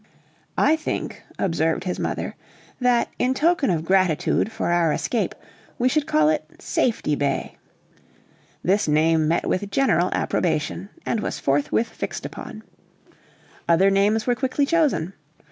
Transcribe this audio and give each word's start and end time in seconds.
"I 0.57 0.75
think," 0.77 1.21
observed 1.37 1.83
his 1.83 1.99
mother, 1.99 2.35
"that, 2.79 3.09
in 3.19 3.35
token 3.35 3.69
of 3.69 3.85
gratitude 3.85 4.51
for 4.51 4.71
our 4.71 4.91
escape, 4.91 5.35
we 5.77 5.87
should 5.89 6.07
call 6.07 6.27
it 6.29 6.43
Safety 6.59 7.13
Bay." 7.13 7.57
This 8.63 8.87
name 8.87 9.27
met 9.27 9.47
with 9.47 9.69
general 9.69 10.09
approbation, 10.11 10.89
and 11.05 11.19
was 11.19 11.37
forthwith 11.37 11.89
fixed 11.89 12.25
upon. 12.25 12.63
Other 13.69 13.91
names 13.91 14.25
were 14.25 14.33
quickly 14.33 14.65
chosen. 14.65 15.13